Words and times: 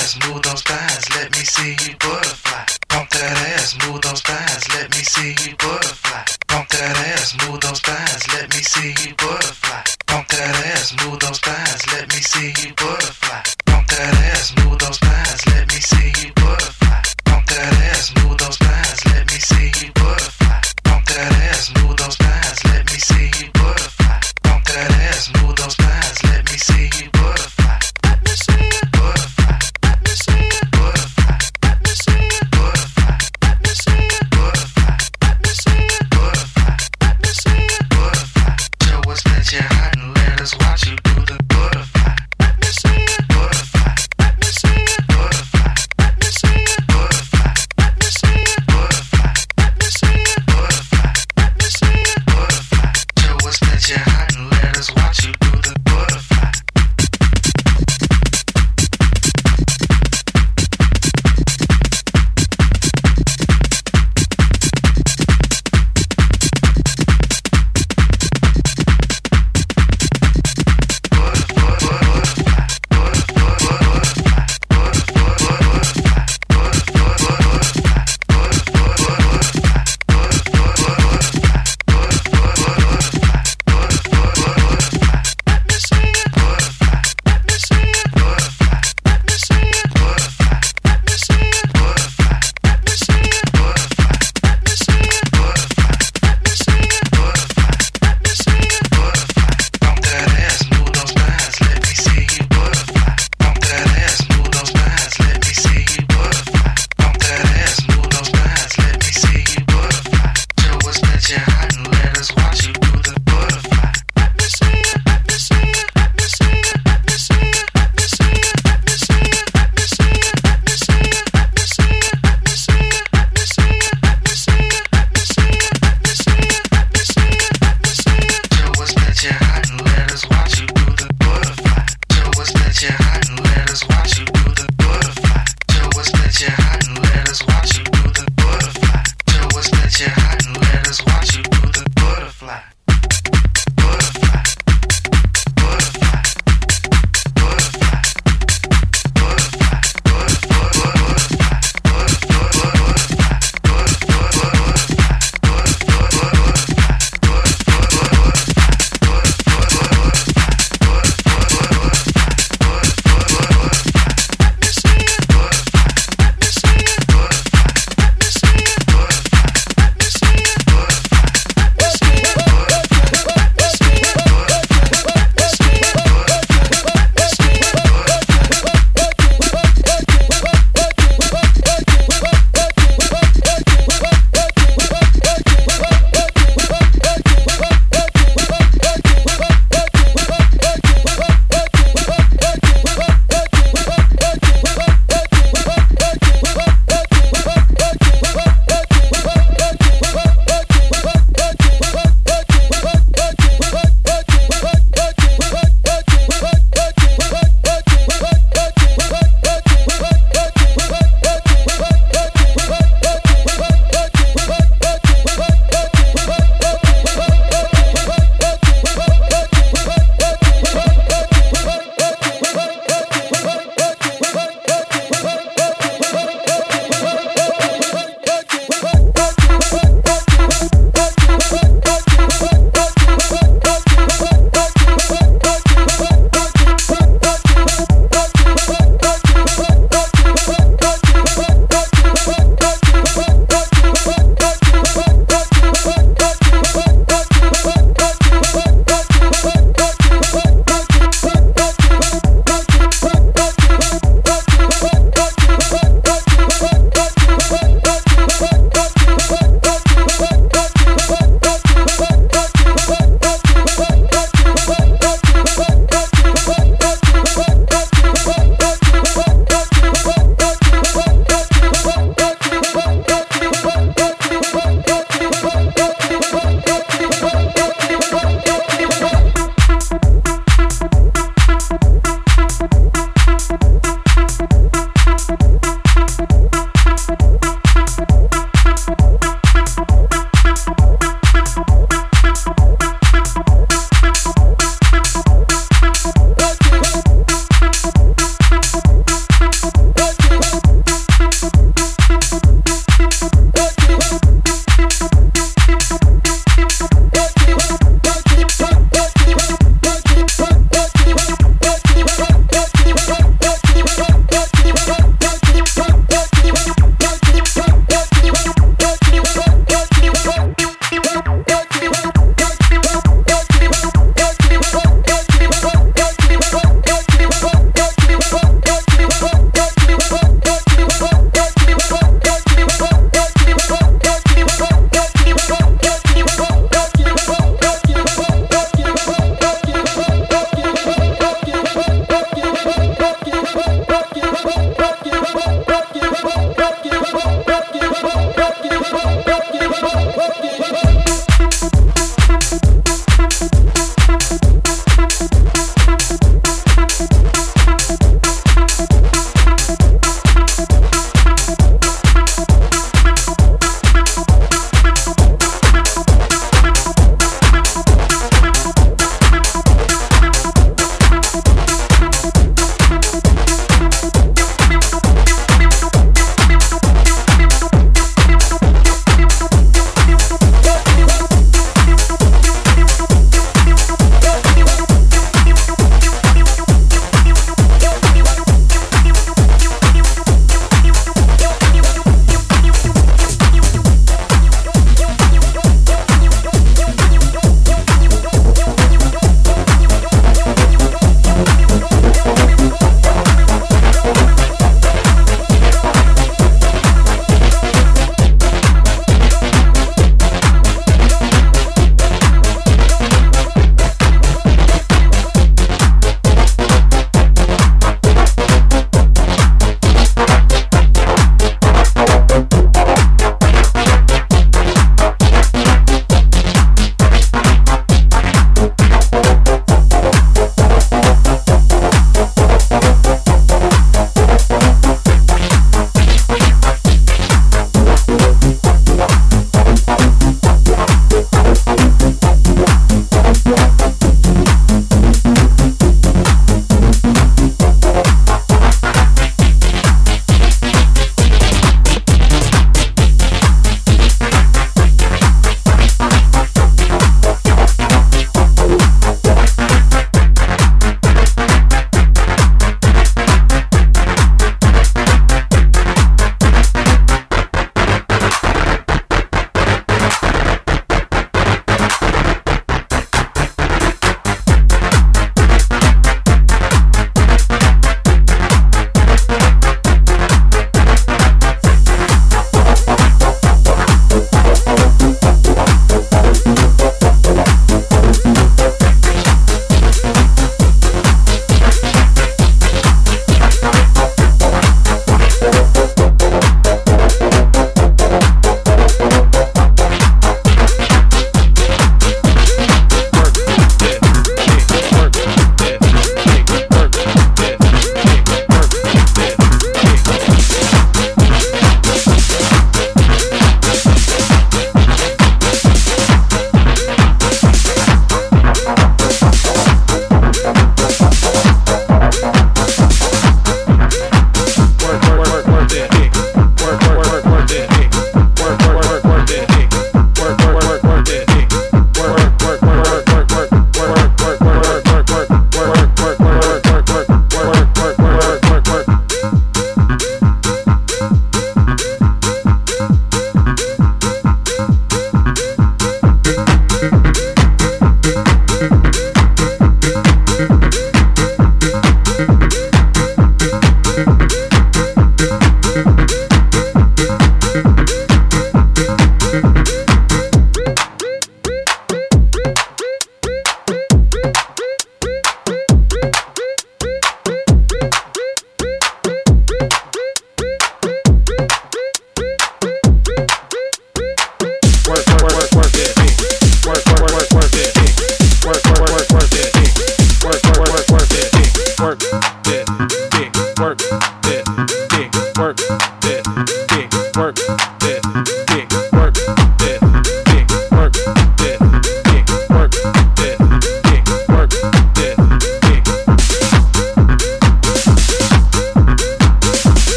ass, 0.00 0.18
move 0.26 0.42
those 0.42 0.62
thighs, 0.62 1.04
let 1.16 1.30
me 1.32 1.44
see 1.44 1.76
you 1.84 1.94
butterfly. 1.98 2.64
Pump 2.88 3.10
that 3.10 3.36
ass, 3.54 3.76
move 3.86 4.00
those 4.02 4.20
thighs, 4.22 4.64
let 4.74 4.90
me 4.90 5.02
see 5.02 5.34
you 5.44 5.56
butterfly. 5.56 6.24
Pump 6.48 6.68
that 6.68 6.96
ass, 7.12 7.36
move 7.42 7.60
those 7.60 7.80
thighs, 7.80 8.22
let 8.34 8.48
me 8.50 8.62
see 8.62 8.94
you 9.02 9.14
butterfly. 9.14 9.82
Pump 10.06 10.28
that 10.28 10.54
ass, 10.72 10.94
move 11.04 11.18
those 11.20 11.38
thighs, 11.40 11.82
let 11.92 12.08
me 12.08 12.20
see 12.20 12.52
you 12.62 12.74
butterfly. 12.74 13.42
Pump 13.66 13.86
that 13.88 14.14
ass, 14.32 14.54
move 14.64 14.78
those 14.78 14.98
thighs, 14.98 15.46
let 15.48 15.68
me 15.68 15.80
see 15.80 16.26
you 16.26 16.39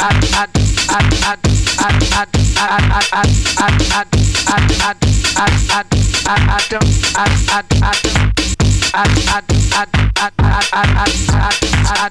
I 0.00 0.12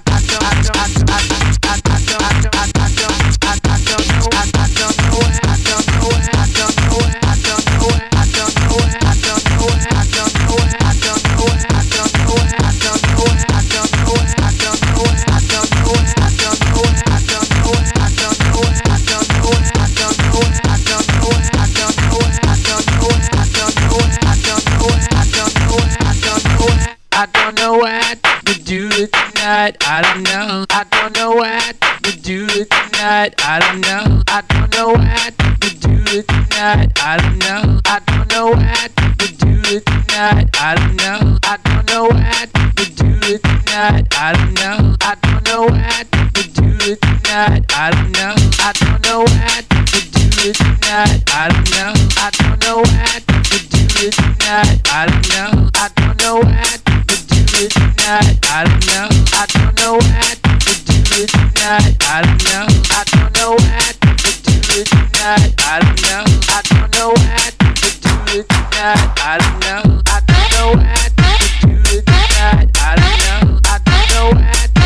don't 0.06 0.27
I 40.56 40.76
don't 40.76 40.96
know. 40.96 41.38
I 41.44 41.58
don't 41.64 41.86
know 41.88 42.04
what 42.06 42.54
to 42.54 42.86
do 42.96 43.38
tonight. 43.38 44.08
I 44.12 44.34
don't 44.34 44.54
know. 44.54 44.96
I 45.02 45.16
don't 45.22 45.44
know 45.48 45.64
what 45.64 46.12
to 46.12 46.44
do 46.50 46.96
tonight. 46.96 47.66
I 47.74 47.92
don't 47.92 48.12
know. 48.12 48.36
I 48.60 48.74
don't 48.80 49.02
know 49.06 49.20
what 49.22 49.70
to 49.70 50.02
do 50.10 50.52
tonight. 50.54 51.24
I 51.28 51.50
don't 51.50 51.70
know. 51.72 51.94
I 52.18 52.30
don't 52.38 52.60
know 52.64 52.78
what 52.78 53.26
to 53.28 53.68
do 53.68 54.10
tonight. 54.10 54.82
I 54.86 55.06
don't 55.06 55.28
know. 55.30 55.70
I 55.76 55.90
don't 55.96 56.18
know 56.20 56.36
what 56.38 56.86
to 56.86 57.26
do 57.46 57.68
tonight. 57.68 58.40
I 58.44 58.64
don't 58.64 58.86
know. 58.88 59.08
I 59.34 59.46
don't 59.52 59.76
know 59.76 59.94
what 59.96 60.38
to 60.42 60.58
do 60.64 61.26
tonight. 61.26 61.98
I 62.10 62.22
not. 62.44 62.88
I 65.60 65.82
don't 65.82 66.02
know. 66.02 66.24
I 66.48 66.62
don't 66.70 66.94
know. 66.96 67.14
I 67.18 67.50
to 67.50 67.92
do 68.26 68.44
tonight. 68.44 69.12
I 69.18 69.38
don't 69.40 69.60
know. 69.60 70.02
I 70.08 70.20
don't 70.22 70.37
know 70.58 70.74
do. 70.74 72.02
I 72.08 72.96
don't 72.96 73.50
know. 73.50 73.60
I 73.66 73.80
don't 73.86 74.34
know. 74.34 74.77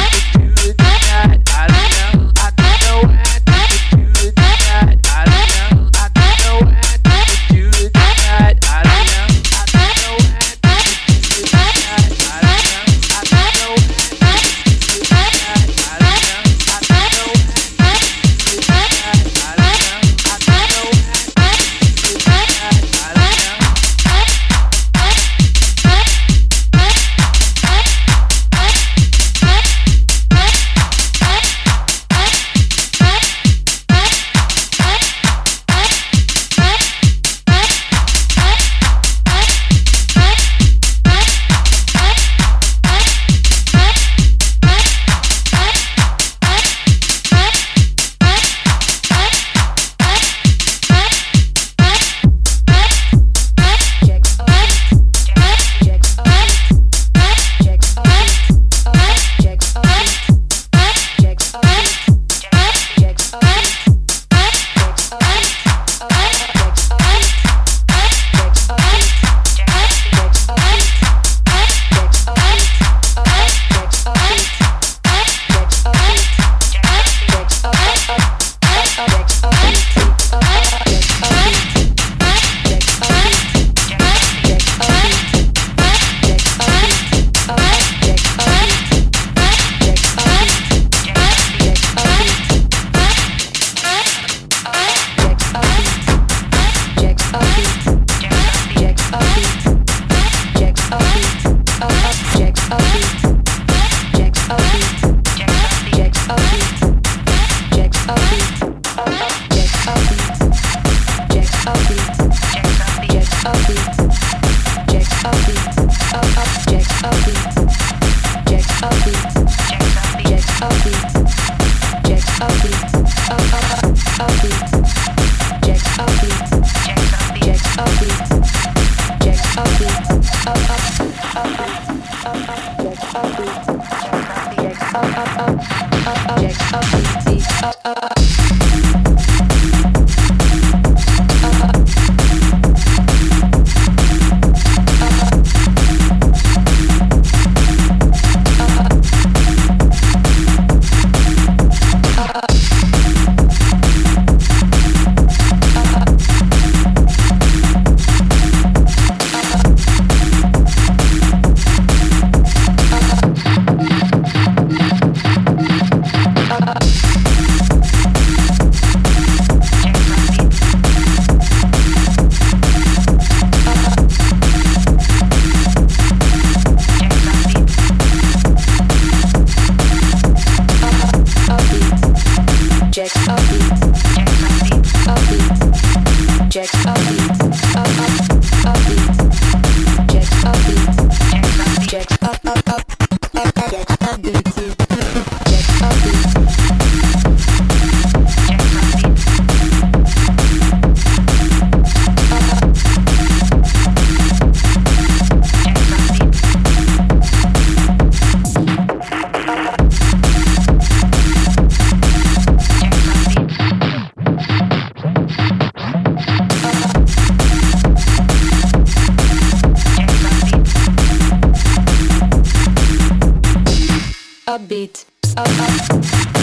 upbeat, 224.51 225.05
up, 225.37 225.47
up, 225.47 225.71